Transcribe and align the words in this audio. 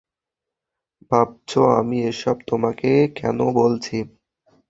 ভাবছো, 1.11 1.61
আমি 1.79 1.97
এসব 2.05 2.37
তোমাকে 2.47 2.89
কেন 3.15 3.37
বলছি। 3.53 3.97